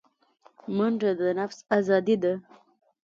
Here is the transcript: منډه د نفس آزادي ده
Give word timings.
منډه 0.77 1.11
د 1.19 1.21
نفس 1.39 1.57
آزادي 1.77 2.15
ده 2.23 2.33